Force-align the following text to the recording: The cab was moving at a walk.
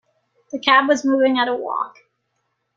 The 0.51 0.57
cab 0.57 0.87
was 0.89 1.05
moving 1.05 1.37
at 1.37 1.47
a 1.47 1.53
walk. 1.53 1.99